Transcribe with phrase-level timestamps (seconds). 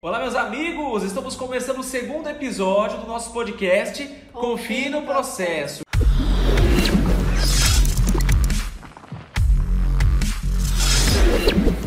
[0.00, 1.02] Olá, meus amigos!
[1.02, 5.82] Estamos começando o segundo episódio do nosso podcast Confie no Processo.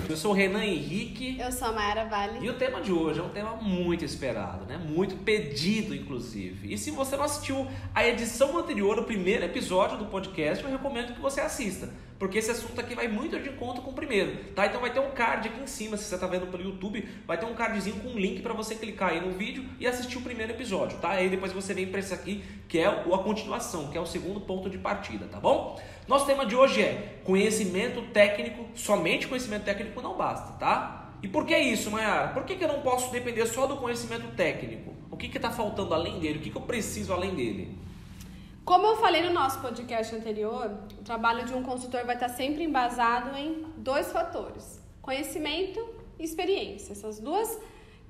[0.10, 1.40] Eu sou o Renan Henrique.
[1.40, 2.46] Eu sou a Mayara Vale.
[2.46, 4.78] E o tema de hoje é um tema muito esperado, né?
[4.78, 6.74] Muito pedido, inclusive.
[6.74, 7.66] E se você não assistiu
[7.96, 11.90] a edição anterior, o primeiro episódio do podcast, eu recomendo que você assista.
[12.22, 14.68] Porque esse assunto aqui vai muito de encontro com o primeiro, tá?
[14.68, 17.36] Então vai ter um card aqui em cima, se você tá vendo pelo YouTube, vai
[17.36, 20.22] ter um cardzinho com um link para você clicar aí no vídeo e assistir o
[20.22, 21.10] primeiro episódio, tá?
[21.14, 24.40] Aí depois você vem para esse aqui, que é a continuação, que é o segundo
[24.40, 25.82] ponto de partida, tá bom?
[26.08, 31.16] Nosso tema de hoje é conhecimento técnico, somente conhecimento técnico não basta, tá?
[31.24, 32.28] E por que isso, Mayara?
[32.28, 34.94] Por que, que eu não posso depender só do conhecimento técnico?
[35.10, 36.38] O que está faltando além dele?
[36.38, 37.80] O que, que eu preciso além dele?
[38.64, 42.64] Como eu falei no nosso podcast anterior, o trabalho de um consultor vai estar sempre
[42.64, 45.84] embasado em dois fatores: conhecimento
[46.20, 46.94] e experiência.
[46.94, 47.60] Essas duas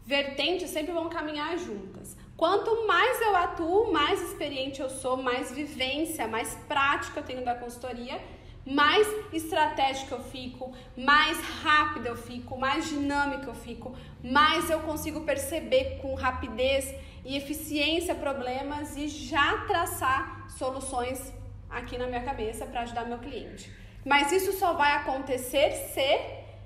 [0.06, 2.18] vertentes sempre vão caminhar juntas.
[2.36, 7.56] Quanto mais eu atuo, mais experiente eu sou, mais vivência, mais prática eu tenho da
[7.56, 8.22] consultoria,
[8.66, 15.22] mais estratégica eu fico, mais rápida eu fico, mais dinâmica eu fico, mais eu consigo
[15.22, 21.32] perceber com rapidez e eficiência problemas e já traçar soluções
[21.70, 23.72] aqui na minha cabeça para ajudar meu cliente.
[24.06, 26.20] Mas isso só vai acontecer se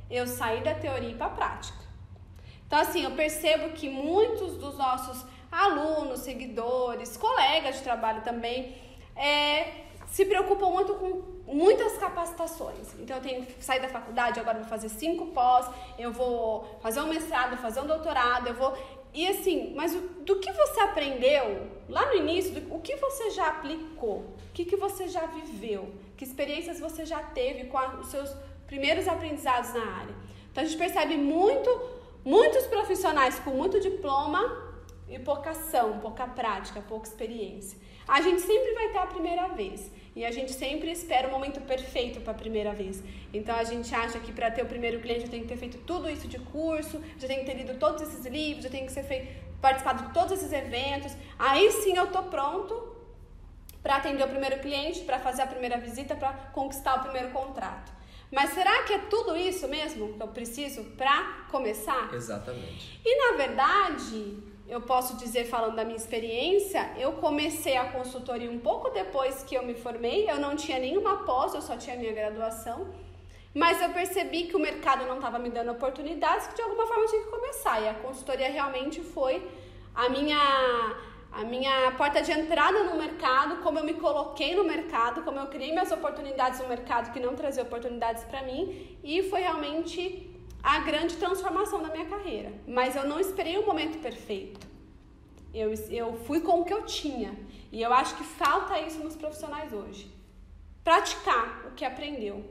[0.10, 1.86] eu sair da teoria para a prática.
[2.66, 8.76] Então, assim, eu percebo que muitos dos nossos alunos, seguidores, colegas de trabalho também,
[9.16, 12.94] é, se preocupam muito com muitas capacitações.
[13.00, 17.02] Então, eu tenho que sair da faculdade, agora vou fazer cinco pós, eu vou fazer
[17.02, 18.76] um mestrado, fazer um doutorado, eu vou.
[19.16, 19.94] E assim, mas
[20.26, 24.18] do que você aprendeu lá no início, do, o que você já aplicou?
[24.18, 25.90] O que, que você já viveu?
[26.18, 28.30] Que experiências você já teve com a, os seus
[28.68, 30.14] primeiros aprendizados na área?
[30.52, 31.70] Então, a gente percebe muito,
[32.26, 34.42] muitos profissionais com muito diploma
[35.08, 37.80] e pouca ação, pouca prática, pouca experiência.
[38.06, 41.60] A gente sempre vai ter a primeira vez e a gente sempre espera o momento
[41.62, 43.04] perfeito para a primeira vez.
[43.34, 45.78] Então a gente acha que para ter o primeiro cliente eu tenho que ter feito
[45.80, 48.94] tudo isso de curso, já tenho que ter lido todos esses livros, já tenho que
[48.94, 49.28] ser feito,
[49.60, 51.12] participado de todos esses eventos.
[51.38, 52.96] Aí sim eu tô pronto
[53.84, 57.92] para atender o primeiro cliente, para fazer a primeira visita, para conquistar o primeiro contrato.
[58.32, 62.12] Mas será que é tudo isso mesmo que eu preciso para começar?
[62.14, 63.00] Exatamente.
[63.06, 64.38] E na verdade,
[64.68, 69.56] eu posso dizer, falando da minha experiência, eu comecei a consultoria um pouco depois que
[69.56, 70.30] eu me formei.
[70.30, 72.88] Eu não tinha nenhuma pós, eu só tinha minha graduação.
[73.54, 77.04] Mas eu percebi que o mercado não estava me dando oportunidades, que de alguma forma
[77.04, 77.80] eu tinha que começar.
[77.82, 79.48] E a consultoria realmente foi
[79.94, 80.38] a minha,
[81.32, 85.46] a minha porta de entrada no mercado, como eu me coloquei no mercado, como eu
[85.46, 88.98] criei minhas oportunidades no mercado que não trazia oportunidades para mim.
[89.04, 90.35] E foi realmente
[90.66, 92.52] a grande transformação da minha carreira.
[92.68, 94.60] Mas eu não esperei o momento perfeito.
[95.54, 97.38] Eu, eu fui com o que eu tinha.
[97.72, 100.12] E eu acho que falta isso nos profissionais hoje.
[100.84, 102.44] Praticar o que aprendeu.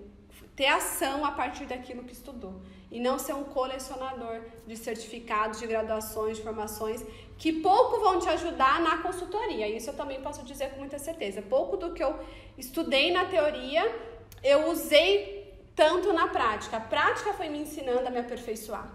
[0.55, 2.63] Ter ação a partir daquilo que estudou.
[2.89, 7.05] E não ser um colecionador de certificados, de graduações, de formações,
[7.37, 9.69] que pouco vão te ajudar na consultoria.
[9.69, 11.43] Isso eu também posso dizer com muita certeza.
[11.43, 12.17] Pouco do que eu
[12.57, 13.83] estudei na teoria,
[14.41, 15.44] eu usei
[15.75, 16.77] tanto na prática.
[16.77, 18.89] A prática foi me ensinando a me aperfeiçoar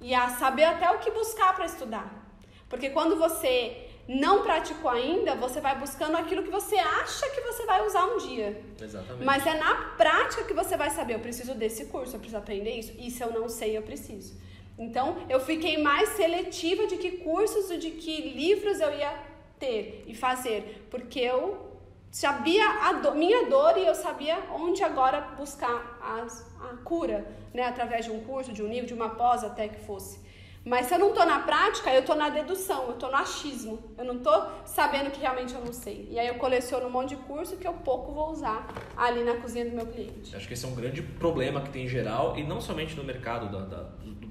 [0.00, 2.22] e a saber até o que buscar para estudar.
[2.68, 7.64] Porque quando você não praticou ainda, você vai buscando aquilo que você acha que você
[7.64, 8.62] vai usar um dia.
[8.80, 9.24] Exatamente.
[9.24, 12.72] Mas é na prática que você vai saber, eu preciso desse curso, eu preciso aprender
[12.78, 12.92] isso.
[13.10, 14.38] Se eu não sei, eu preciso.
[14.78, 19.14] Então, eu fiquei mais seletiva de que cursos e de que livros eu ia
[19.58, 21.73] ter e fazer, porque eu
[22.14, 27.64] sabia a do, minha dor e eu sabia onde agora buscar as, a cura, né?
[27.64, 30.20] Através de um curso, de um livro, de uma pós até que fosse.
[30.64, 33.80] Mas se eu não estou na prática, eu estou na dedução, eu estou no achismo.
[33.98, 36.06] Eu não estou sabendo que realmente eu não sei.
[36.08, 39.34] E aí eu coleciono um monte de curso que eu pouco vou usar ali na
[39.34, 40.36] cozinha do meu cliente.
[40.36, 43.02] Acho que esse é um grande problema que tem em geral, e não somente no
[43.02, 43.82] mercado da, da,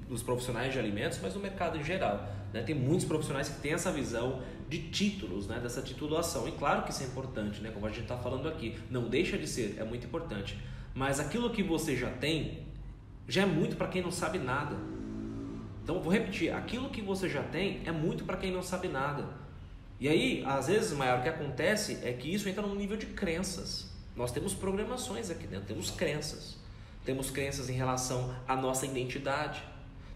[0.08, 2.26] dos profissionais de alimentos, mas no mercado em geral.
[2.50, 2.62] Né?
[2.62, 5.60] Tem muitos profissionais que têm essa visão de títulos, né?
[5.60, 6.48] dessa titulação.
[6.48, 7.70] E claro que isso é importante, né?
[7.70, 8.76] como a gente está falando aqui.
[8.90, 10.58] Não deixa de ser, é muito importante.
[10.94, 12.64] Mas aquilo que você já tem,
[13.28, 14.76] já é muito para quem não sabe nada.
[15.82, 19.28] Então, vou repetir: aquilo que você já tem é muito para quem não sabe nada.
[20.00, 23.06] E aí, às vezes, maior o que acontece é que isso entra num nível de
[23.06, 23.92] crenças.
[24.16, 26.56] Nós temos programações aqui dentro, temos crenças.
[27.04, 29.62] Temos crenças em relação à nossa identidade.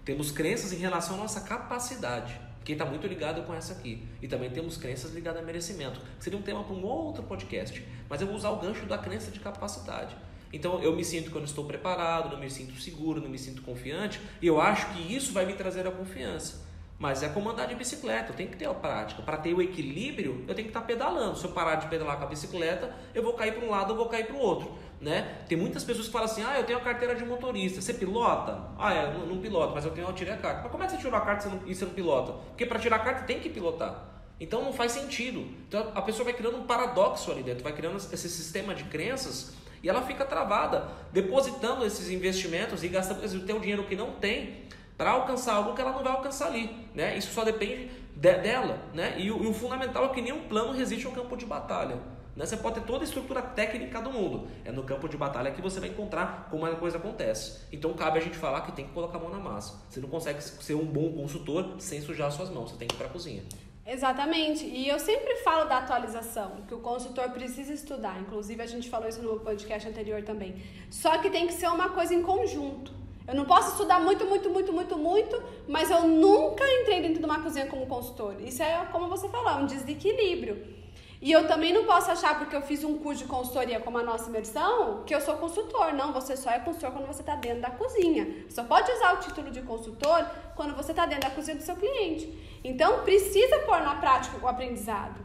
[0.05, 4.07] Temos crenças em relação à nossa capacidade, que está muito ligado com essa aqui.
[4.21, 7.83] E também temos crenças ligadas a merecimento, que seria um tema para um outro podcast.
[8.11, 10.15] Mas eu vou usar o gancho da crença de capacidade.
[10.53, 14.21] Então eu me sinto quando estou preparado, não me sinto seguro, não me sinto confiante,
[14.43, 16.69] e eu acho que isso vai me trazer a confiança.
[16.99, 19.23] Mas é como andar de bicicleta, eu tenho que ter a prática.
[19.23, 21.39] Para ter o equilíbrio, eu tenho que estar tá pedalando.
[21.39, 23.97] Se eu parar de pedalar com a bicicleta, eu vou cair para um lado, eu
[23.97, 24.77] vou cair para o outro.
[25.01, 25.43] Né?
[25.49, 27.81] Tem muitas pessoas que falam assim: ah, eu tenho a carteira de motorista.
[27.81, 28.59] Você pilota?
[28.77, 30.63] Ah, é, não, piloto, mas eu tenho, eu tirei a carta.
[30.63, 32.33] Mas como é que você tirou a carta e você não, pilota?
[32.33, 34.05] Porque para tirar a carta tem que pilotar.
[34.41, 35.41] Então não faz sentido.
[35.69, 39.55] Então a pessoa vai criando um paradoxo ali dentro, vai criando esse sistema de crenças
[39.83, 44.67] e ela fica travada, depositando esses investimentos e gastando o teu dinheiro que não tem
[44.97, 47.17] para alcançar algo que ela não vai alcançar ali, né?
[47.17, 49.15] Isso só depende de, dela, né?
[49.17, 51.99] E o, e o, fundamental é que nenhum plano resiste ao campo de batalha.
[52.39, 52.47] Né?
[52.47, 55.61] Você pode ter toda a estrutura técnica do mundo, é no campo de batalha que
[55.61, 57.67] você vai encontrar como a coisa acontece.
[57.73, 59.83] Então cabe a gente falar que tem que colocar a mão na massa.
[59.91, 62.97] Você não consegue ser um bom consultor sem sujar suas mãos, você tem que ir
[62.97, 63.43] para a cozinha.
[63.85, 64.65] Exatamente.
[64.65, 68.21] E eu sempre falo da atualização, que o consultor precisa estudar.
[68.21, 70.63] Inclusive, a gente falou isso no podcast anterior também.
[70.91, 72.93] Só que tem que ser uma coisa em conjunto.
[73.27, 77.25] Eu não posso estudar muito, muito, muito, muito, muito, mas eu nunca entrei dentro de
[77.25, 78.37] uma cozinha como consultor.
[78.41, 80.78] Isso é, como você falou, um desequilíbrio.
[81.21, 84.03] E eu também não posso achar, porque eu fiz um curso de consultoria como a
[84.03, 85.93] nossa imersão, que eu sou consultor.
[85.93, 88.45] Não, você só é consultor quando você está dentro da cozinha.
[88.49, 90.25] Só pode usar o título de consultor
[90.55, 92.61] quando você está dentro da cozinha do seu cliente.
[92.63, 95.21] Então, precisa pôr na prática o aprendizado.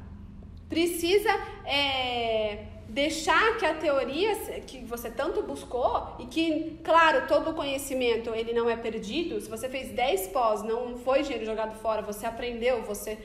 [0.68, 1.30] Precisa
[1.64, 8.34] é, deixar que a teoria que você tanto buscou e que, claro, todo o conhecimento
[8.36, 9.42] ele não é perdido.
[9.42, 13.18] Se você fez 10 pós, não foi dinheiro jogado fora, você aprendeu, você,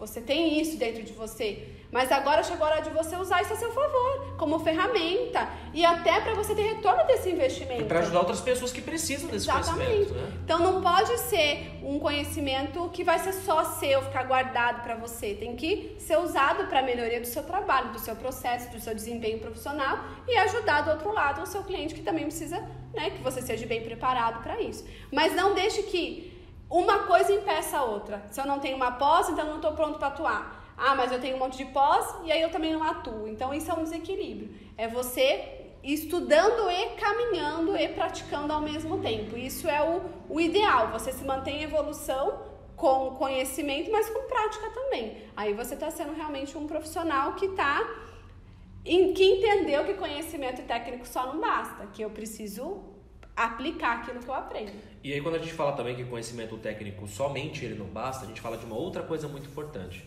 [0.00, 1.68] você tem isso dentro de você.
[1.92, 5.46] Mas agora chegou a hora de você usar isso a seu favor, como ferramenta.
[5.74, 7.82] E até para você ter retorno desse investimento.
[7.82, 9.90] E para ajudar outras pessoas que precisam desse Exatamente.
[9.90, 10.14] conhecimento.
[10.14, 10.40] Né?
[10.42, 15.34] Então não pode ser um conhecimento que vai ser só seu, ficar guardado para você.
[15.34, 18.94] Tem que ser usado para a melhoria do seu trabalho, do seu processo, do seu
[18.94, 22.58] desempenho profissional e ajudar do outro lado o seu cliente que também precisa
[22.94, 24.82] né, que você seja bem preparado para isso.
[25.12, 26.39] Mas não deixe que
[26.70, 28.22] uma coisa impeça a outra.
[28.30, 30.72] Se eu não tenho uma pós, então eu não estou pronto para atuar.
[30.76, 33.26] Ah, mas eu tenho um monte de pós e aí eu também não atuo.
[33.26, 34.54] Então isso é um desequilíbrio.
[34.78, 39.36] É você estudando e caminhando e praticando ao mesmo tempo.
[39.36, 40.88] Isso é o, o ideal.
[40.92, 42.38] Você se mantém em evolução
[42.76, 45.24] com conhecimento, mas com prática também.
[45.36, 47.86] Aí você está sendo realmente um profissional que está
[48.82, 52.82] que entendeu que conhecimento técnico só não basta, que eu preciso
[53.44, 54.72] aplicar aquilo que eu aprendo.
[55.02, 58.28] E aí quando a gente fala também que conhecimento técnico somente ele não basta, a
[58.28, 60.04] gente fala de uma outra coisa muito importante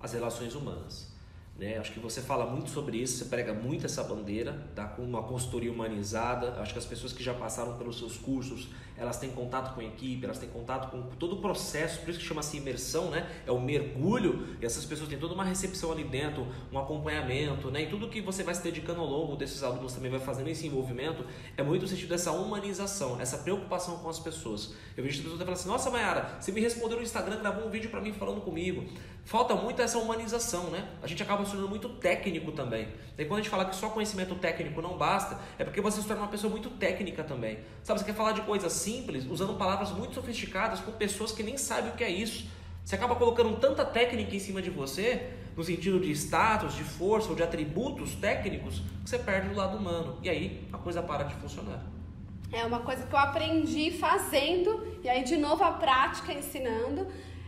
[0.00, 1.10] as relações humanas.
[1.58, 1.76] Né?
[1.76, 4.86] Acho que você fala muito sobre isso, você prega muito essa bandeira, tá?
[4.86, 6.58] com uma consultoria humanizada.
[6.58, 8.68] Acho que as pessoas que já passaram pelos seus cursos,
[9.00, 12.18] elas têm contato com a equipe, elas têm contato com todo o processo, por isso
[12.18, 13.26] que chama-se imersão, né?
[13.46, 17.82] é o mergulho, e essas pessoas têm toda uma recepção ali dentro, um acompanhamento, né?
[17.82, 20.66] e tudo que você vai se dedicando ao longo desses alunos também vai fazendo esse
[20.66, 21.24] envolvimento,
[21.56, 24.74] é muito o sentido dessa humanização, essa preocupação com as pessoas.
[24.94, 27.70] Eu vejo as pessoas falando assim, nossa Mayara, você me respondeu no Instagram, gravou um
[27.70, 28.84] vídeo para mim falando comigo.
[29.24, 30.88] Falta muito essa humanização, né?
[31.02, 32.88] A gente acaba se tornando muito técnico também.
[33.16, 36.08] E quando a gente fala que só conhecimento técnico não basta, é porque você se
[36.08, 37.58] torna uma pessoa muito técnica também.
[37.82, 41.56] Sabe, você quer falar de coisas simples, usando palavras muito sofisticadas com pessoas que nem
[41.56, 42.48] sabem o que é isso.
[42.84, 47.28] Você acaba colocando tanta técnica em cima de você, no sentido de status, de força
[47.28, 50.18] ou de atributos técnicos, que você perde o lado humano.
[50.22, 51.84] E aí a coisa para de funcionar.
[52.52, 57.06] É uma coisa que eu aprendi fazendo, e aí de novo a prática ensinando,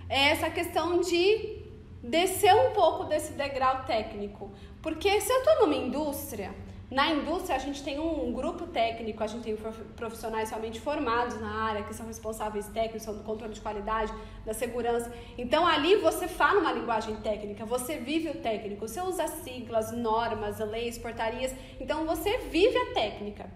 [0.08, 1.60] é essa questão de
[2.04, 4.52] descer um pouco desse degrau técnico.
[4.80, 6.54] Porque se eu estou numa indústria,
[6.92, 9.56] na indústria a gente tem um grupo técnico, a gente tem
[9.96, 14.12] profissionais realmente formados na área, que são responsáveis técnicos, são do controle de qualidade,
[14.44, 15.10] da segurança.
[15.38, 20.58] Então ali você fala uma linguagem técnica, você vive o técnico, você usa siglas, normas,
[20.58, 23.50] leis, portarias, então você vive a técnica.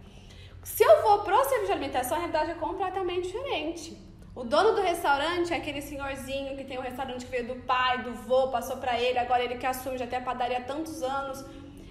[0.62, 3.96] Se eu vou para o serviço de alimentação, a realidade é completamente diferente.
[4.34, 8.02] O dono do restaurante é aquele senhorzinho que tem um restaurante que veio do pai,
[8.02, 11.02] do vô, passou para ele, agora ele que assume, já tem a padaria há tantos
[11.02, 11.44] anos.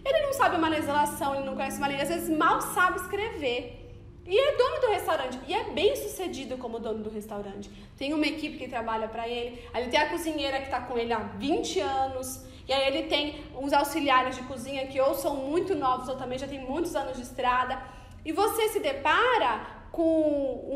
[0.06, 3.82] Ele não sabe uma legislação, ele não conhece uma lei, às vezes mal sabe escrever.
[4.28, 5.40] E é dono do restaurante.
[5.48, 7.70] E é bem sucedido como dono do restaurante.
[7.98, 9.62] Tem uma equipe que trabalha para ele.
[9.74, 12.44] Aí ele tem a cozinheira que está com ele há 20 anos.
[12.68, 16.40] E aí ele tem uns auxiliares de cozinha que ou são muito novos ou também
[16.40, 17.80] já tem muitos anos de estrada.
[18.24, 20.02] E você se depara com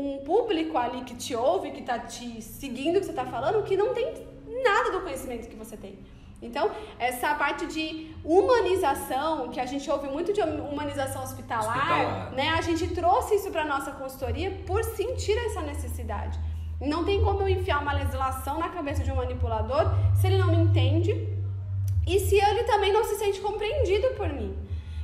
[0.02, 3.64] um público ali que te ouve, que está te seguindo o que você está falando,
[3.64, 4.14] que não tem
[4.62, 5.98] nada do conhecimento que você tem.
[6.42, 12.32] Então, essa parte de humanização, que a gente ouve muito de humanização hospitalar, hospitalar.
[12.32, 12.48] né?
[12.50, 16.38] A gente trouxe isso para nossa consultoria por sentir essa necessidade.
[16.80, 19.84] Não tem como eu enfiar uma legislação na cabeça de um manipulador
[20.18, 21.28] se ele não me entende
[22.06, 24.56] e se ele também não se sente compreendido por mim.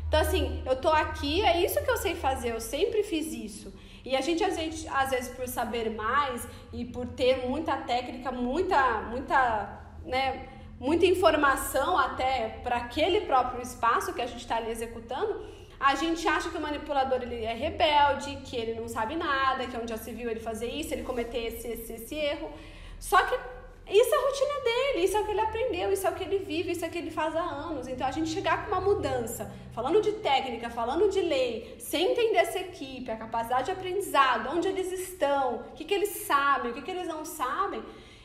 [0.09, 3.75] Então, assim, eu tô aqui, é isso que eu sei fazer, eu sempre fiz isso.
[4.05, 8.31] E a gente, às vezes, às vezes, por saber mais e por ter muita técnica,
[8.31, 10.47] muita, muita, né,
[10.79, 15.45] muita informação até para aquele próprio espaço que a gente está ali executando,
[15.79, 19.77] a gente acha que o manipulador ele é rebelde, que ele não sabe nada, que
[19.77, 22.51] onde já se viu ele fazer isso, ele cometer esse, esse, esse erro.
[22.99, 23.35] Só que
[23.89, 26.25] isso é a rotina dele, isso é o que ele aprendeu, isso é o que
[26.25, 27.87] ele vive, isso é o que ele faz há anos.
[27.87, 32.39] Então a gente chegar com uma mudança, falando de técnica, falando de lei, sem entender
[32.39, 36.75] essa equipe, a capacidade de aprendizado, onde eles estão, o que, que eles sabem, o
[36.75, 37.83] que, que eles não sabem.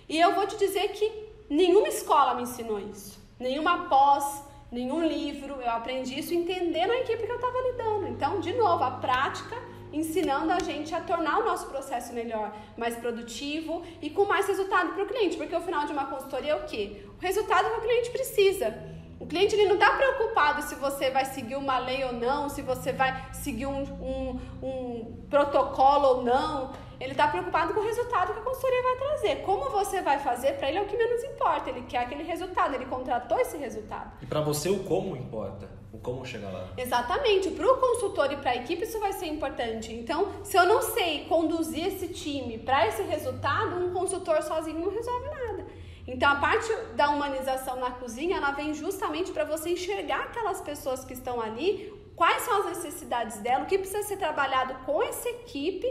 [0.07, 5.55] E eu vou te dizer que nenhuma escola me ensinou isso, nenhuma pós, nenhum livro.
[5.61, 8.07] Eu aprendi isso entendendo a equipe que eu estava lidando.
[8.07, 9.57] Então, de novo, a prática
[9.93, 14.93] ensinando a gente a tornar o nosso processo melhor, mais produtivo e com mais resultado
[14.93, 17.05] para o cliente, porque o final de uma consultoria é o quê?
[17.19, 18.73] O resultado que o cliente precisa.
[19.19, 22.61] O cliente ele não está preocupado se você vai seguir uma lei ou não, se
[22.61, 26.71] você vai seguir um, um, um protocolo ou não.
[27.01, 29.35] Ele está preocupado com o resultado que a consultoria vai trazer.
[29.41, 31.71] Como você vai fazer, para ele é o que menos importa.
[31.71, 34.11] Ele quer aquele resultado, ele contratou esse resultado.
[34.21, 36.69] E para você, o como importa o como chegar lá.
[36.77, 37.49] Exatamente.
[37.51, 39.91] Para o consultor e para a equipe isso vai ser importante.
[39.91, 44.89] Então, se eu não sei conduzir esse time para esse resultado, um consultor sozinho não
[44.89, 45.65] resolve nada.
[46.07, 51.03] Então, a parte da humanização na cozinha, ela vem justamente para você enxergar aquelas pessoas
[51.03, 55.29] que estão ali, quais são as necessidades dela, o que precisa ser trabalhado com essa
[55.29, 55.87] equipe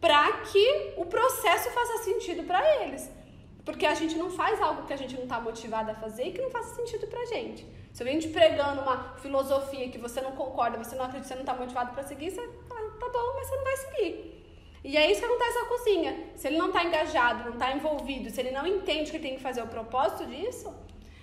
[0.00, 3.10] para que o processo faça sentido para eles.
[3.64, 6.32] Porque a gente não faz algo que a gente não está motivado a fazer e
[6.32, 7.66] que não faça sentido para gente.
[7.92, 11.34] Se eu venho te pregando uma filosofia que você não concorda, você não acredita, você
[11.34, 14.40] não está motivado para seguir, você fala, tá bom, mas você não vai seguir.
[14.82, 16.24] E é isso que acontece na cozinha.
[16.36, 19.42] Se ele não está engajado, não está envolvido, se ele não entende que tem que
[19.42, 20.72] fazer o propósito disso,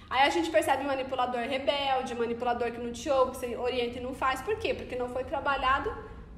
[0.09, 4.01] aí a gente percebe manipulador rebelde, manipulador que não te ouve, que você orienta e
[4.01, 4.41] não faz.
[4.41, 4.75] Por quê?
[4.75, 5.91] Porque não foi trabalhado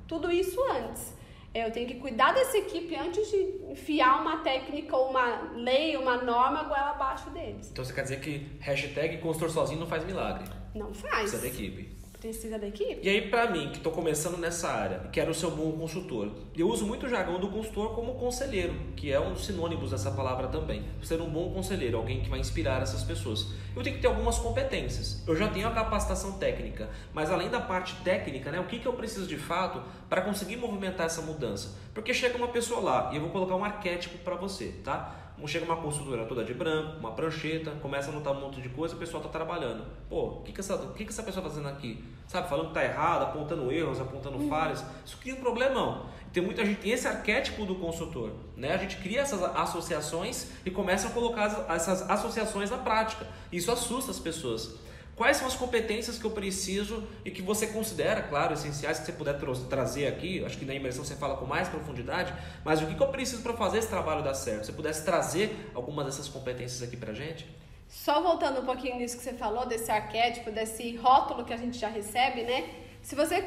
[0.07, 1.18] tudo isso antes.
[1.53, 6.63] Eu tenho que cuidar dessa equipe antes de enfiar uma técnica, uma lei, uma norma
[6.63, 7.69] goela abaixo deles.
[7.71, 10.47] Então você quer dizer que hashtag consultor sozinho não faz milagre?
[10.75, 11.31] Não faz.
[11.31, 11.98] Precisa da equipe.
[12.19, 12.99] Precisa da equipe.
[13.01, 16.67] E aí, pra mim, que estou começando nessa área, quero ser um bom consultor, eu
[16.67, 20.49] uso muito o jargão do consultor como conselheiro, que é um dos sinônimos dessa palavra
[20.49, 20.83] também.
[21.01, 23.53] Ser um bom conselheiro, alguém que vai inspirar essas pessoas.
[23.73, 25.23] Eu tenho que ter algumas competências.
[25.25, 28.85] Eu já tenho a capacitação técnica, mas além da parte técnica, né, o que, que
[28.85, 31.79] eu preciso de fato para conseguir movimentar essa mudança?
[31.99, 35.13] Porque chega uma pessoa lá e eu vou colocar um arquétipo para você, tá?
[35.45, 38.95] Chega uma consultora toda de branco, uma prancheta, começa a anotar um monte de coisa,
[38.95, 39.85] o pessoal está trabalhando.
[40.09, 42.01] Pô, o que, que, essa, que, que essa pessoa está fazendo aqui?
[42.25, 44.47] Sabe, falando que está errado, apontando erros, apontando uhum.
[44.47, 44.81] falhas.
[45.05, 46.05] Isso cria um problemão.
[46.31, 48.73] Tem muita gente tem esse arquétipo do consultor, né?
[48.73, 53.27] A gente cria essas associações e começa a colocar essas associações na prática.
[53.51, 54.79] Isso assusta as pessoas.
[55.19, 59.11] Quais são as competências que eu preciso e que você considera, claro, essenciais que você
[59.11, 60.41] puder tra trazer aqui?
[60.45, 62.33] Acho que na imersão você fala com mais profundidade,
[62.63, 64.65] mas o que, que eu preciso para fazer esse trabalho dar certo?
[64.65, 67.45] Você pudesse trazer algumas dessas competências aqui para gente?
[67.89, 71.77] Só voltando um pouquinho nisso que você falou, desse arquétipo, desse rótulo que a gente
[71.77, 72.69] já recebe, né?
[73.01, 73.43] Se você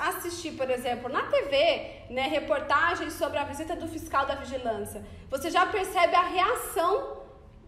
[0.00, 5.50] assistir, por exemplo, na TV, né, reportagens sobre a visita do fiscal da vigilância, você
[5.50, 7.19] já percebe a reação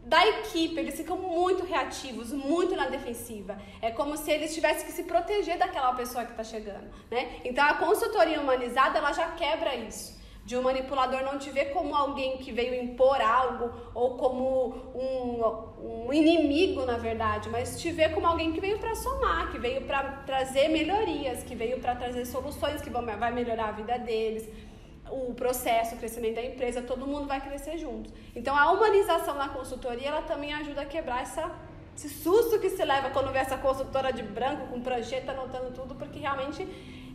[0.04, 3.56] da equipe, eles ficam muito reativos, muito na defensiva.
[3.80, 7.40] É como se eles tivessem que se proteger daquela pessoa que está chegando, né?
[7.44, 10.20] Então a consultoria humanizada ela já quebra isso.
[10.44, 16.06] De um manipulador não te ver como alguém que veio impor algo ou como um,
[16.08, 19.82] um inimigo, na verdade, mas te ver como alguém que veio para somar, que veio
[19.82, 24.48] para trazer melhorias, que veio para trazer soluções que vão, vai melhorar a vida deles
[25.12, 28.10] o processo, o crescimento da empresa, todo mundo vai crescer junto.
[28.34, 31.50] Então a humanização na consultoria, ela também ajuda a quebrar essa,
[31.96, 35.94] esse susto que se leva quando vê essa consultora de branco com prancheta anotando tudo,
[35.94, 36.66] porque realmente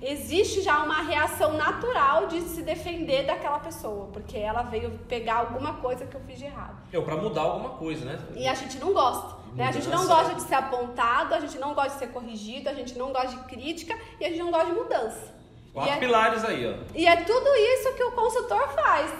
[0.02, 5.74] existe já uma reação natural de se defender daquela pessoa, porque ela veio pegar alguma
[5.76, 6.78] coisa que eu fiz de errado.
[6.94, 8.20] Eu para mudar alguma coisa, né?
[8.36, 9.38] E a gente não gosta.
[9.56, 9.68] Né?
[9.68, 12.74] A gente não gosta de ser apontado, a gente não gosta de ser corrigido, a
[12.74, 15.37] gente não gosta de crítica e a gente não gosta de mudança.
[15.78, 16.74] Quatro é, pilares aí, ó.
[16.96, 19.14] E é tudo isso que o consultor faz,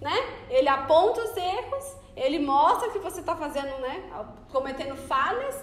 [0.00, 0.16] né?
[0.50, 4.02] Ele aponta os erros, ele mostra que você está fazendo, né?
[4.50, 5.54] Cometendo falhas,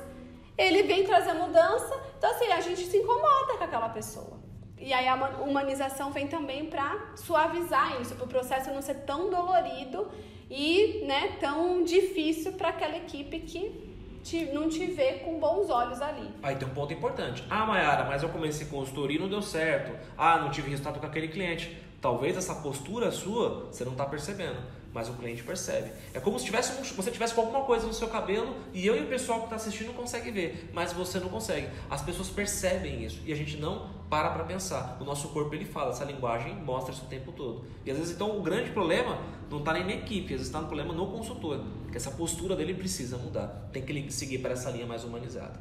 [0.58, 2.02] ele vem trazer mudança.
[2.18, 4.40] Então, assim, a gente se incomoda com aquela pessoa.
[4.78, 9.30] E aí a humanização vem também para suavizar isso, para o processo não ser tão
[9.30, 10.10] dolorido
[10.50, 13.91] e né, tão difícil para aquela equipe que
[14.24, 16.30] te, não te vê com bons olhos ali.
[16.42, 17.44] Aí tem um ponto importante.
[17.50, 19.92] Ah, Mayara, mas eu comecei consultoria e não deu certo.
[20.18, 21.78] Ah, não tive resultado com aquele cliente.
[22.00, 24.58] Talvez essa postura sua você não está percebendo,
[24.94, 25.92] mas o cliente percebe.
[26.14, 28.98] É como se tivesse um, você tivesse com alguma coisa no seu cabelo e eu
[28.98, 31.68] e o pessoal que está assistindo consegue ver, mas você não consegue.
[31.90, 34.98] As pessoas percebem isso e a gente não para para pensar.
[35.00, 37.66] O nosso corpo ele fala, essa linguagem mostra isso o tempo todo.
[37.86, 39.18] E às vezes então o grande problema
[39.50, 42.54] não está nem na equipe, às vezes está no problema no consultor, que essa postura
[42.54, 43.70] dele precisa mudar.
[43.72, 45.58] Tem que seguir para essa linha mais humanizada.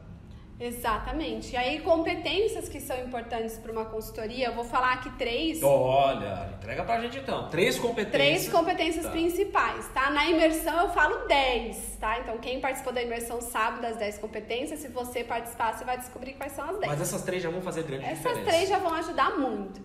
[0.60, 1.54] Exatamente.
[1.54, 5.62] E aí, competências que são importantes para uma consultoria, eu vou falar aqui três.
[5.62, 7.48] Olha, entrega pra gente então.
[7.48, 8.12] Três competências.
[8.12, 9.10] Três competências tá.
[9.10, 10.10] principais, tá?
[10.10, 12.20] Na imersão eu falo dez, tá?
[12.20, 14.80] Então, quem participou da imersão sabe das dez competências.
[14.80, 16.92] Se você participar, você vai descobrir quais são as dez.
[16.92, 18.40] Mas essas três já vão fazer grande essas diferença.
[18.42, 19.80] Essas três já vão ajudar muito.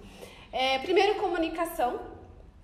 [0.51, 2.01] É, primeiro, comunicação,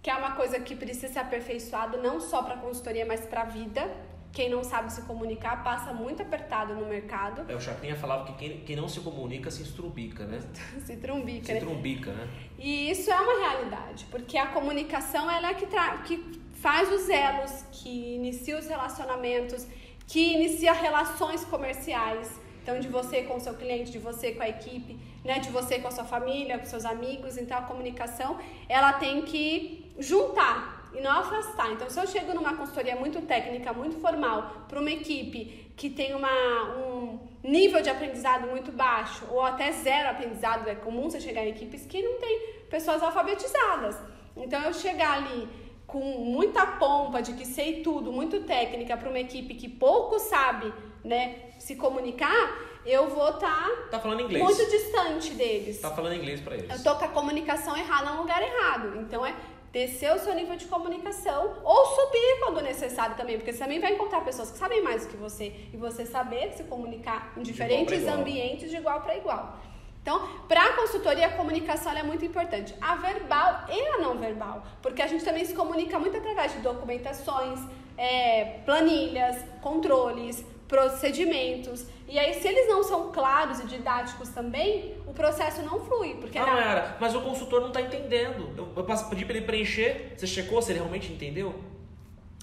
[0.02, 3.46] que é uma coisa que precisa ser aperfeiçoado não só para consultoria, mas para a
[3.46, 3.90] vida.
[4.32, 7.50] Quem não sabe se comunicar passa muito apertado no mercado.
[7.52, 10.40] É, o Chacrinha falava que quem, quem não se comunica se estrumbica, né?
[10.86, 11.60] se trumbica, se né?
[11.60, 12.30] trumbica, né?
[12.58, 15.68] E isso é uma realidade, porque a comunicação ela é que,
[16.06, 19.68] que faz os elos, que inicia os relacionamentos,
[20.08, 22.40] que inicia relações comerciais.
[22.62, 25.40] Então, de você com o seu cliente, de você com a equipe, né?
[25.40, 27.38] de você com a sua família, com seus amigos.
[27.38, 31.72] Então, a comunicação, ela tem que juntar e não afastar.
[31.72, 36.14] Então, se eu chego numa consultoria muito técnica, muito formal, para uma equipe que tem
[36.14, 41.46] uma, um nível de aprendizado muito baixo, ou até zero aprendizado, é comum você chegar
[41.46, 43.98] em equipes que não tem pessoas alfabetizadas.
[44.36, 45.48] Então, eu chegar ali
[45.88, 50.74] com muita pompa de que sei tudo, muito técnica, para uma equipe que pouco sabe
[51.04, 52.56] né, se comunicar,
[52.86, 54.44] eu vou estar tá, tá inglês.
[54.44, 55.80] muito distante deles.
[55.80, 56.70] Tá falando inglês para eles.
[56.70, 59.00] Eu tô com a comunicação errada no lugar errado.
[59.00, 59.36] Então é
[59.72, 63.94] descer o seu nível de comunicação ou subir quando necessário também, porque você também vai
[63.94, 68.06] encontrar pessoas que sabem mais do que você e você saber se comunicar em diferentes
[68.08, 69.58] ambientes de igual para igual.
[70.02, 74.64] Então, para a consultoria, a comunicação é muito importante, a verbal e a não verbal,
[74.82, 77.60] porque a gente também se comunica muito através de documentações,
[77.98, 81.86] é, planilhas, controles, procedimentos.
[82.08, 86.16] E aí, se eles não são claros e didáticos também, o processo não flui.
[86.16, 86.72] Porque não, na...
[86.72, 88.54] era, mas o consultor não está entendendo.
[88.58, 91.54] Eu, eu pedi para ele preencher, você checou se ele realmente entendeu?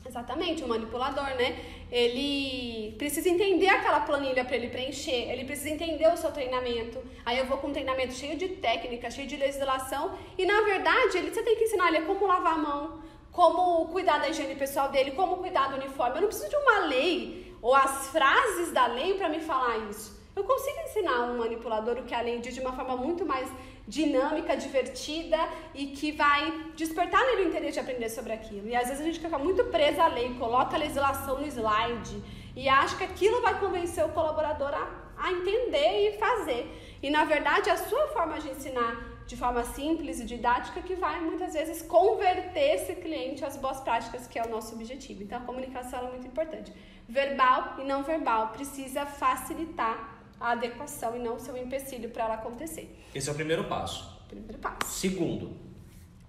[0.06, 1.58] Exatamente, o manipulador, né?
[1.90, 6.99] Ele precisa entender aquela planilha para ele preencher, ele precisa entender o seu treinamento.
[7.25, 11.17] Aí eu vou com um treinamento cheio de técnica, cheio de legislação, e na verdade
[11.19, 14.88] ele, você tem que ensinar ele como lavar a mão, como cuidar da higiene pessoal
[14.91, 16.17] dele, como cuidar do uniforme.
[16.17, 20.16] Eu não preciso de uma lei ou as frases da lei para me falar isso.
[20.34, 23.50] Eu consigo ensinar um manipulador o que a lei diz de uma forma muito mais
[23.88, 25.36] dinâmica, divertida
[25.75, 28.68] e que vai despertar nele o interesse de aprender sobre aquilo.
[28.68, 32.23] E às vezes a gente fica muito presa à lei, coloca a legislação no slide
[32.54, 36.99] e acha que aquilo vai convencer o colaborador a, a entender e fazer.
[37.02, 41.21] E na verdade a sua forma de ensinar de forma simples e didática que vai
[41.21, 45.23] muitas vezes converter esse cliente às boas práticas, que é o nosso objetivo.
[45.23, 46.73] Então a comunicação é muito importante.
[47.06, 52.34] Verbal e não verbal precisa facilitar a adequação e não ser um empecilho para ela
[52.34, 52.99] acontecer.
[53.14, 54.19] Esse é o primeiro passo.
[54.28, 54.99] Primeiro passo.
[54.99, 55.54] Segundo.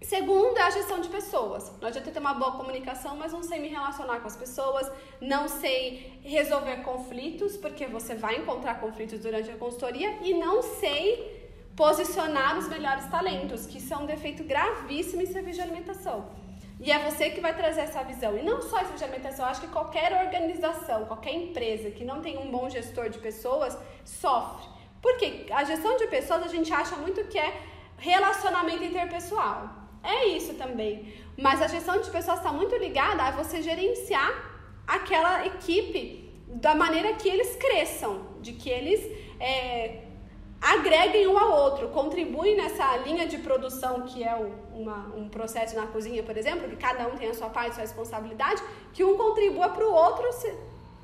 [0.01, 1.71] Segundo é a gestão de pessoas.
[1.79, 5.47] Não adianta ter uma boa comunicação, mas não sei me relacionar com as pessoas, não
[5.47, 11.38] sei resolver conflitos, porque você vai encontrar conflitos durante a consultoria, e não sei
[11.81, 16.17] posicionar os melhores talentos, que são um defeito gravíssimo em serviço de alimentação.
[16.85, 18.37] E é você que vai trazer essa visão.
[18.37, 22.37] E não só serviço de alimentação, acho que qualquer organização, qualquer empresa que não tem
[22.37, 24.67] um bom gestor de pessoas sofre.
[25.01, 27.61] Porque a gestão de pessoas a gente acha muito que é
[27.97, 29.69] relacionamento interpessoal.
[30.03, 31.13] É isso também.
[31.37, 34.33] Mas a gestão de pessoas está muito ligada a você gerenciar
[34.85, 39.01] aquela equipe da maneira que eles cresçam, de que eles
[39.39, 40.08] é,
[40.61, 44.35] agreguem um ao outro, contribuem nessa linha de produção que é
[44.73, 47.73] uma, um processo na cozinha, por exemplo, que cada um tem a sua parte, a
[47.75, 48.61] sua responsabilidade,
[48.93, 50.53] que um contribua para o outro se,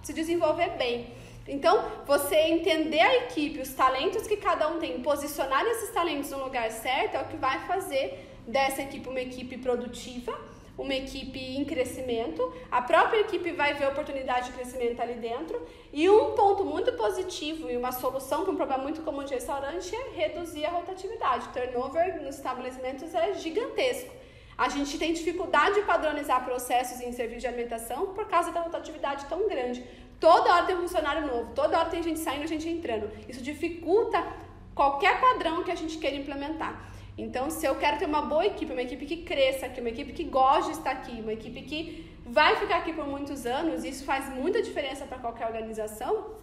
[0.04, 1.14] se desenvolver bem.
[1.48, 6.44] Então, você entender a equipe, os talentos que cada um tem, posicionar esses talentos no
[6.44, 10.38] lugar certo é o que vai fazer dessa equipe uma equipe produtiva
[10.78, 15.66] uma equipe em crescimento, a própria equipe vai ver oportunidade de crescimento ali dentro.
[15.94, 19.96] E um ponto muito positivo e uma solução para um problema muito comum de restaurante
[19.96, 21.48] é reduzir a rotatividade.
[21.48, 24.12] O turnover nos estabelecimentos é gigantesco.
[24.58, 29.26] A gente tem dificuldade de padronizar processos em serviço de alimentação por causa da rotatividade
[29.26, 29.84] tão grande.
[30.20, 33.12] Toda hora tem um funcionário novo, toda hora tem gente saindo, gente entrando.
[33.28, 34.26] Isso dificulta
[34.74, 36.95] qualquer padrão que a gente queira implementar.
[37.18, 40.12] Então, se eu quero ter uma boa equipe, uma equipe que cresça aqui, uma equipe
[40.12, 44.04] que goste de estar aqui, uma equipe que vai ficar aqui por muitos anos, isso
[44.04, 46.36] faz muita diferença para qualquer organização,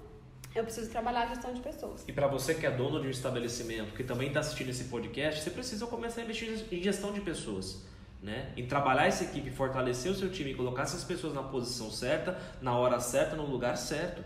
[0.55, 2.05] eu preciso trabalhar a gestão de pessoas.
[2.09, 5.43] E para você que é dono de um estabelecimento, que também está assistindo esse podcast,
[5.43, 7.83] você precisa começar a investir em gestão de pessoas.
[8.23, 8.53] Né?
[8.57, 12.77] Em trabalhar essa equipe, fortalecer o seu time, colocar essas pessoas na posição certa, na
[12.77, 14.23] hora certa, no lugar certo.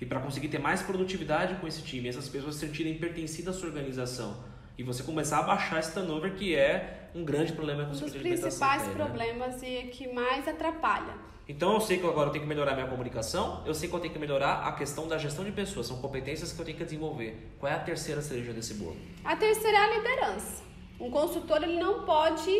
[0.00, 3.58] E para conseguir ter mais produtividade com esse time, essas pessoas se sentirem pertencidas à
[3.58, 7.90] sua organização E você começar a baixar esse turnover, que é um grande problema com
[7.90, 8.94] Um dos principais tem, né?
[8.94, 9.68] problemas né?
[9.68, 11.14] e que mais atrapalha.
[11.48, 14.00] Então eu sei que agora eu tenho que melhorar minha comunicação, eu sei que eu
[14.00, 16.84] tenho que melhorar a questão da gestão de pessoas, são competências que eu tenho que
[16.84, 17.54] desenvolver.
[17.58, 18.96] Qual é a terceira cereja desse bolo?
[19.24, 20.62] A terceira é a liderança.
[21.00, 22.50] Um consultor ele não pode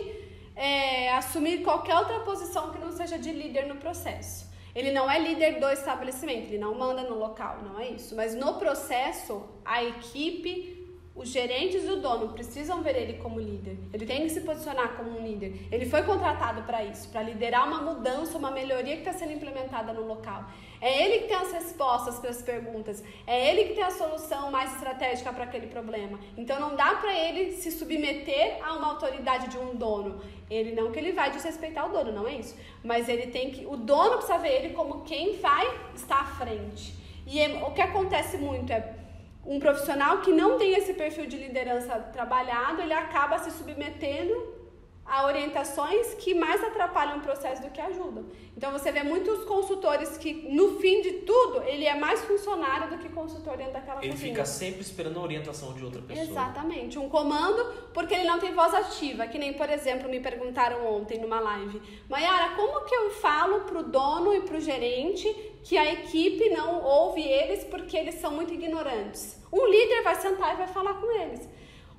[0.57, 4.51] é, assumir qualquer outra posição que não seja de líder no processo.
[4.75, 8.17] Ele não é líder do estabelecimento, ele não manda no local, não é isso.
[8.17, 10.82] Mas no processo, a equipe
[11.15, 13.77] os gerentes e o dono precisam ver ele como líder.
[13.93, 15.69] Ele tem que se posicionar como um líder.
[15.71, 19.93] Ele foi contratado para isso, para liderar uma mudança, uma melhoria que está sendo implementada
[19.93, 20.47] no local.
[20.81, 23.05] É ele que tem as respostas para as perguntas.
[23.27, 26.19] É ele que tem a solução mais estratégica para aquele problema.
[26.37, 30.21] Então não dá para ele se submeter a uma autoridade de um dono.
[30.51, 32.57] Ele não que ele vai desrespeitar o dono, não é isso.
[32.83, 36.95] Mas ele tem que, o dono precisa ver ele como quem vai estar à frente.
[37.27, 39.02] E é, o que acontece muito é
[39.45, 44.63] um profissional que não tem esse perfil de liderança trabalhado, ele acaba se submetendo
[45.05, 48.25] a orientações que mais atrapalham o processo do que ajudam.
[48.57, 52.99] Então você vê muitos consultores que no fim de tudo ele é mais funcionário do
[52.99, 54.31] que consultor dentro daquela Ele cozinha.
[54.33, 56.25] fica sempre esperando a orientação de outra pessoa.
[56.25, 60.87] Exatamente, um comando porque ele não tem voz ativa, que nem por exemplo me perguntaram
[60.87, 65.93] ontem numa live, Maiara, como que eu falo pro dono e pro gerente que a
[65.93, 69.41] equipe não ouve eles porque eles são muito ignorantes.
[69.53, 71.49] Um líder vai sentar e vai falar com eles.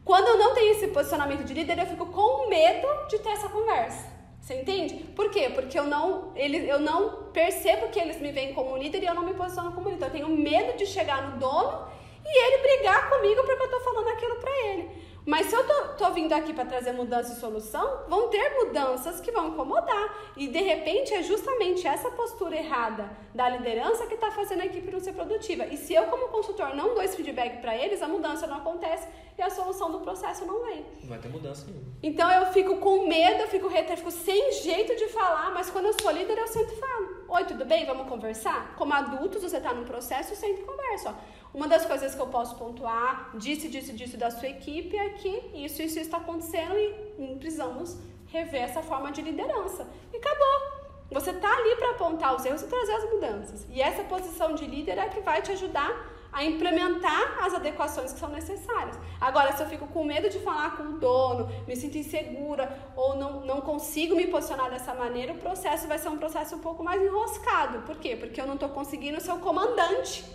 [0.04, 3.48] Quando eu não tenho esse posicionamento de líder, eu fico com medo de ter essa
[3.48, 4.12] conversa.
[4.42, 4.96] Você entende?
[5.16, 5.50] Por quê?
[5.50, 9.14] Porque eu não, ele, eu não percebo que eles me veem como líder e eu
[9.14, 10.08] não me posiciono como líder.
[10.08, 11.88] Eu tenho medo de chegar no dono
[12.26, 14.90] e ele brigar comigo porque eu estou falando aquilo para ele.
[15.26, 19.22] Mas se eu tô, tô vindo aqui para trazer mudança e solução, vão ter mudanças
[19.22, 20.34] que vão incomodar.
[20.36, 24.92] E de repente é justamente essa postura errada da liderança que está fazendo a equipe
[24.92, 25.66] não ser produtiva.
[25.68, 29.08] E se eu, como consultor, não dou esse feedback para eles, a mudança não acontece
[29.38, 30.86] e a solução do processo não vem.
[31.02, 31.88] Não vai ter mudança nenhuma.
[32.04, 35.70] Então eu fico com medo, eu fico reta, eu fico sem jeito de falar, mas
[35.70, 37.86] quando eu sou líder, eu sempre falo: Oi, tudo bem?
[37.86, 38.76] Vamos conversar?
[38.76, 41.10] Como adultos, você está num processo, eu sempre converso.
[41.10, 41.14] Ó.
[41.54, 45.52] Uma das coisas que eu posso pontuar, disse, disse, disse da sua equipe, é que
[45.54, 47.96] isso, isso está acontecendo e precisamos
[48.28, 49.88] rever essa forma de liderança.
[50.12, 50.84] E acabou.
[51.12, 53.68] Você está ali para apontar os erros e trazer as mudanças.
[53.70, 58.20] E essa posição de líder é que vai te ajudar a implementar as adequações que
[58.20, 58.98] são necessárias.
[59.22, 63.16] Agora, se eu fico com medo de falar com o dono, me sinto insegura ou
[63.16, 66.84] não, não consigo me posicionar dessa maneira, o processo vai ser um processo um pouco
[66.84, 67.84] mais enroscado.
[67.84, 68.16] Por quê?
[68.16, 70.26] Porque eu não estou conseguindo ser o comandante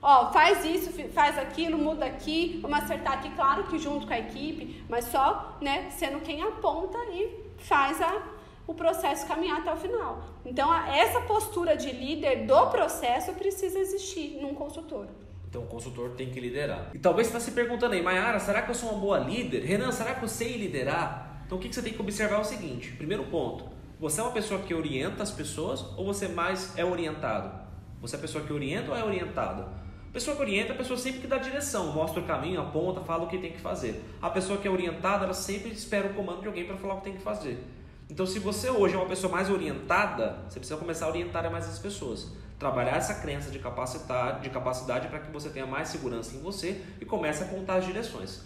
[0.00, 4.18] Ó, faz isso, faz aquilo, muda aqui, vamos acertar aqui, claro que junto com a
[4.18, 8.22] equipe, mas só, né, sendo quem aponta e faz a,
[8.66, 10.22] o processo caminhar até o final.
[10.46, 15.08] Então, a, essa postura de líder do processo precisa existir num consultor.
[15.48, 16.90] Então, o consultor tem que liderar.
[16.94, 19.64] E talvez você está se perguntando aí, Mayara, será que eu sou uma boa líder?
[19.64, 21.42] Renan, será que eu sei liderar?
[21.46, 23.64] Então, o que, que você tem que observar é o seguinte: primeiro ponto,
[23.98, 27.66] você é uma pessoa que orienta as pessoas ou você mais é orientado?
[28.02, 29.87] Você é a pessoa que orienta ou é orientada?
[30.08, 33.24] A pessoa que orienta a pessoa sempre que dá direção, mostra o caminho, aponta, fala
[33.24, 34.02] o que tem que fazer.
[34.22, 36.96] A pessoa que é orientada, ela sempre espera o comando de alguém para falar o
[36.98, 37.62] que tem que fazer.
[38.10, 41.68] Então, se você hoje é uma pessoa mais orientada, você precisa começar a orientar mais
[41.68, 42.32] as pessoas.
[42.58, 46.82] Trabalhar essa crença de capacidade, de capacidade para que você tenha mais segurança em você
[47.00, 48.40] e comece a apontar as direções.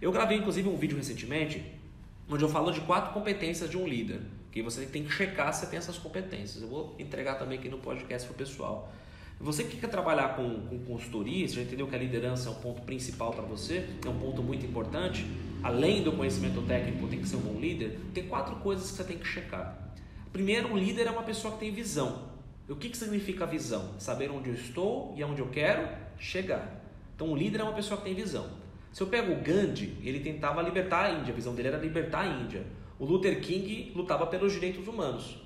[0.00, 1.78] Eu gravei inclusive um vídeo recentemente
[2.30, 4.20] onde eu falo de quatro competências de um líder,
[4.52, 6.62] que você tem que checar se tem essas competências.
[6.62, 8.92] Eu vou entregar também aqui no podcast para o pessoal.
[9.40, 12.56] Você que quer trabalhar com, com consultoria, você já entendeu que a liderança é um
[12.56, 15.24] ponto principal para você, é um ponto muito importante.
[15.62, 17.98] Além do conhecimento técnico, tem que ser um bom líder.
[18.12, 19.94] Tem quatro coisas que você tem que checar.
[20.30, 22.28] Primeiro, um líder é uma pessoa que tem visão.
[22.68, 23.94] O que, que significa visão?
[23.98, 26.84] Saber onde eu estou e aonde eu quero chegar.
[27.16, 28.46] Então, um líder é uma pessoa que tem visão.
[28.92, 32.20] Se eu pego o Gandhi, ele tentava libertar a Índia, a visão dele era libertar
[32.20, 32.62] a Índia.
[32.98, 35.38] O Luther King lutava pelos direitos humanos.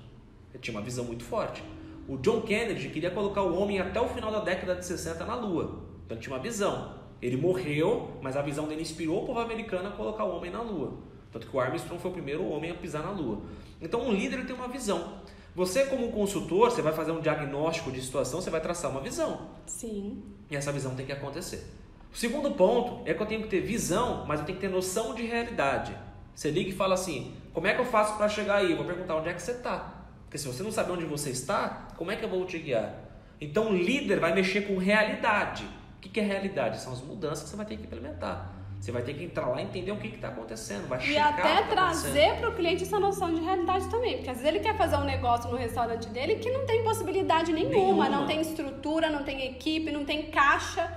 [0.53, 1.63] Ele tinha uma visão muito forte.
[2.07, 5.35] O John Kennedy queria colocar o homem até o final da década de 60 na
[5.35, 5.83] Lua.
[6.05, 6.93] Então tinha uma visão.
[7.21, 10.61] Ele morreu, mas a visão dele inspirou o povo americano a colocar o homem na
[10.61, 10.99] Lua.
[11.31, 13.41] Tanto que o Armstrong foi o primeiro homem a pisar na Lua.
[13.81, 15.19] Então um líder tem uma visão.
[15.55, 19.47] Você, como consultor, você vai fazer um diagnóstico de situação, você vai traçar uma visão.
[19.65, 20.21] Sim.
[20.51, 21.65] E essa visão tem que acontecer.
[22.13, 24.71] O segundo ponto é que eu tenho que ter visão, mas eu tenho que ter
[24.71, 25.97] noção de realidade.
[26.35, 28.71] Você liga e fala assim: como é que eu faço para chegar aí?
[28.71, 29.94] Eu vou perguntar onde é que você está.
[30.35, 32.93] Porque se você não sabe onde você está, como é que eu vou te guiar?
[33.39, 35.65] Então o líder vai mexer com realidade.
[35.95, 36.81] O que é realidade?
[36.81, 38.53] São as mudanças que você vai ter que implementar.
[38.77, 40.89] Você vai ter que entrar lá e entender o que está acontecendo.
[40.89, 44.17] Vai e até tá trazer para o cliente essa noção de realidade também.
[44.17, 47.53] Porque às vezes ele quer fazer um negócio no restaurante dele que não tem possibilidade
[47.53, 48.09] nenhuma, nenhuma.
[48.09, 50.91] não tem estrutura, não tem equipe, não tem caixa.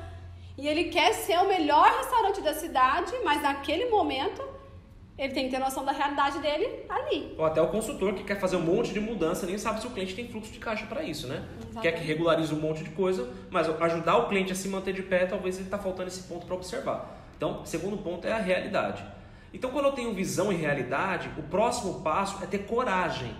[0.59, 4.43] e ele quer ser o melhor restaurante da cidade, mas naquele momento
[5.19, 7.35] ele tem que ter noção da realidade dele ali.
[7.37, 9.91] Ou até o consultor que quer fazer um monte de mudança, nem sabe se o
[9.91, 11.45] cliente tem fluxo de caixa para isso, né?
[11.57, 11.83] Exatamente.
[11.83, 15.03] Quer que regularize um monte de coisa, mas ajudar o cliente a se manter de
[15.03, 17.19] pé, talvez ele está faltando esse ponto para observar.
[17.37, 19.05] Então, segundo ponto é a realidade.
[19.53, 23.35] Então, quando eu tenho visão e realidade, o próximo passo é ter coragem.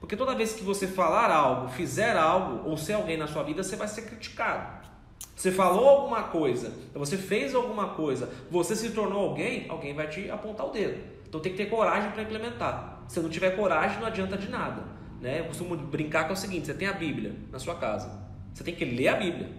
[0.00, 3.62] Porque toda vez que você falar algo, fizer algo, ou ser alguém na sua vida,
[3.62, 4.83] você vai ser criticado.
[5.34, 10.30] Você falou alguma coisa, você fez alguma coisa, você se tornou alguém, alguém vai te
[10.30, 10.98] apontar o dedo.
[11.28, 13.04] Então tem que ter coragem para implementar.
[13.08, 14.84] Se não tiver coragem, não adianta de nada.
[15.20, 15.40] Né?
[15.40, 18.10] Eu costumo brincar que é o seguinte: você tem a Bíblia na sua casa,
[18.52, 19.50] você tem que ler a Bíblia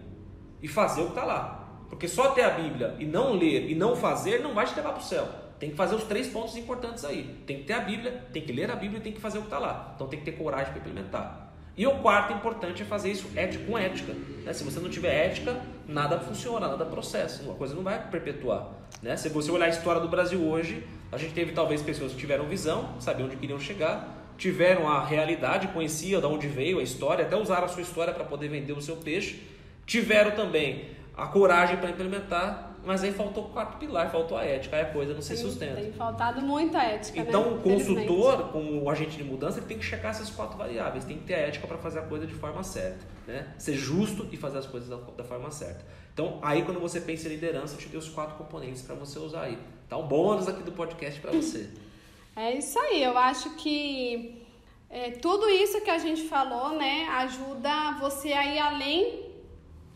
[0.62, 1.66] e fazer o que está lá.
[1.90, 4.94] Porque só ter a Bíblia e não ler e não fazer não vai te levar
[4.94, 5.28] para o céu.
[5.60, 7.44] Tem que fazer os três pontos importantes aí.
[7.46, 9.42] Tem que ter a Bíblia, tem que ler a Bíblia e tem que fazer o
[9.42, 9.94] que está lá.
[9.96, 11.45] Então tem que ter coragem para implementar.
[11.78, 14.14] E o quarto importante é fazer isso ético, com ética.
[14.46, 14.54] Né?
[14.54, 17.44] Se você não tiver ética, nada funciona, nada processa.
[17.44, 18.70] Uma coisa não vai perpetuar.
[19.02, 19.18] Né?
[19.18, 22.46] Se você olhar a história do Brasil hoje, a gente teve talvez pessoas que tiveram
[22.46, 27.36] visão, sabiam onde queriam chegar, tiveram a realidade, conheciam de onde veio a história, até
[27.36, 29.42] usaram a sua história para poder vender o seu peixe,
[29.86, 34.76] tiveram também a coragem para implementar mas aí faltou o quarto pilar, faltou a ética,
[34.76, 35.82] aí a coisa não se sustenta.
[35.82, 37.20] Tem faltado muita ética.
[37.20, 37.58] Então, né?
[37.58, 41.18] o consultor, como o agente de mudança, ele tem que checar essas quatro variáveis, tem
[41.18, 43.54] que ter a ética para fazer a coisa de forma certa, né?
[43.58, 45.84] Ser justo e fazer as coisas da, da forma certa.
[46.14, 49.18] Então, aí quando você pensa em liderança, eu te dei os quatro componentes para você
[49.20, 49.58] usar aí.
[49.90, 51.70] Tá um bônus aqui do podcast para você.
[52.38, 54.44] É isso aí, eu acho que
[54.90, 59.25] é, tudo isso que a gente falou, né, ajuda você a ir além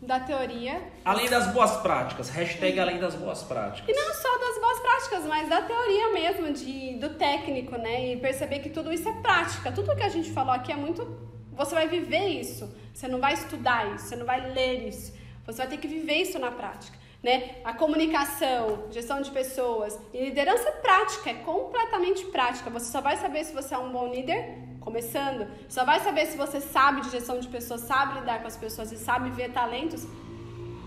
[0.02, 0.80] da teoria.
[1.04, 3.88] Além das boas práticas, hashtag além das boas práticas.
[3.88, 8.12] E não só das boas práticas, mas da teoria mesmo, de, do técnico, né?
[8.12, 9.70] E perceber que tudo isso é prática.
[9.70, 11.06] Tudo que a gente falou aqui é muito.
[11.54, 12.74] Você vai viver isso.
[12.94, 15.14] Você não vai estudar isso, você não vai ler isso.
[15.46, 16.98] Você vai ter que viver isso na prática.
[17.22, 17.56] Né?
[17.64, 22.70] A comunicação, gestão de pessoas e liderança é prática, é completamente prática.
[22.70, 26.36] Você só vai saber se você é um bom líder começando, só vai saber se
[26.36, 30.06] você sabe de gestão de pessoas, sabe lidar com as pessoas e sabe ver talentos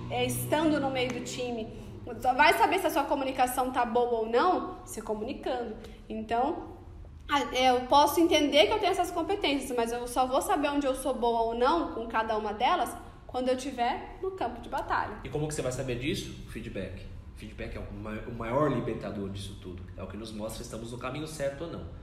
[0.09, 1.67] é, estando no meio do time.
[2.21, 5.75] Só vai saber se a sua comunicação tá boa ou não se comunicando.
[6.09, 6.73] Então,
[7.53, 10.85] é, eu posso entender que eu tenho essas competências, mas eu só vou saber onde
[10.85, 12.93] eu sou boa ou não com cada uma delas
[13.25, 15.17] quando eu estiver no campo de batalha.
[15.23, 16.33] E como que você vai saber disso?
[16.49, 17.05] Feedback.
[17.35, 19.81] Feedback é o maior libertador disso tudo.
[19.97, 22.02] É o que nos mostra se estamos no caminho certo ou não.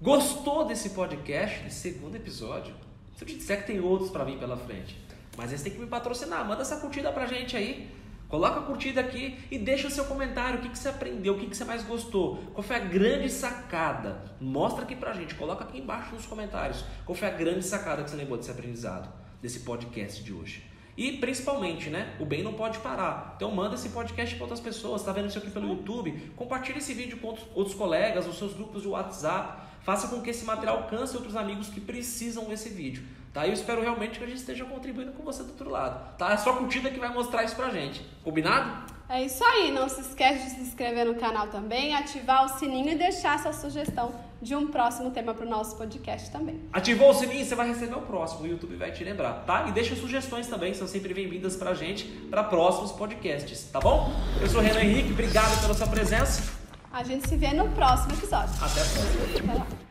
[0.00, 2.74] Gostou desse podcast, desse segundo episódio?
[3.16, 4.94] Se eu te disser que tem outros para vir pela frente,
[5.38, 6.46] mas eles têm que me patrocinar.
[6.46, 7.90] Manda essa curtida pra gente aí.
[8.28, 10.58] Coloca a curtida aqui e deixa o seu comentário.
[10.58, 11.34] O que, que você aprendeu?
[11.34, 12.36] O que, que você mais gostou?
[12.52, 14.22] Qual foi a grande sacada?
[14.38, 15.34] Mostra aqui pra gente.
[15.34, 16.84] Coloca aqui embaixo nos comentários.
[17.06, 19.10] Qual foi a grande sacada que você lembrou desse aprendizado?
[19.40, 20.62] Desse podcast de hoje.
[20.94, 22.14] E principalmente, né?
[22.20, 23.32] O bem não pode parar.
[23.36, 25.00] Então manda esse podcast para outras pessoas.
[25.00, 26.32] Está vendo isso aqui pelo YouTube?
[26.36, 29.65] Compartilhe esse vídeo com outros colegas, os seus grupos de WhatsApp.
[29.86, 33.04] Faça com que esse material alcance outros amigos que precisam desse vídeo.
[33.32, 33.46] Tá?
[33.46, 36.16] Eu espero realmente que a gente esteja contribuindo com você do outro lado.
[36.18, 36.32] Tá?
[36.32, 38.04] É só a curtida que vai mostrar isso pra gente.
[38.24, 38.92] Combinado?
[39.08, 39.70] É isso aí.
[39.70, 43.52] Não se esquece de se inscrever no canal também, ativar o sininho e deixar sua
[43.52, 46.62] sugestão de um próximo tema para o nosso podcast também.
[46.72, 48.42] Ativou o sininho, você vai receber o próximo.
[48.42, 49.68] O YouTube vai te lembrar, tá?
[49.68, 54.12] E deixa sugestões também, são sempre bem-vindas pra gente para próximos podcasts, tá bom?
[54.40, 56.65] Eu sou o Renan Henrique, obrigado pela sua presença.
[56.96, 58.54] A gente se vê no próximo episódio.
[58.54, 59.52] Até a próxima.
[59.52, 59.85] Até lá.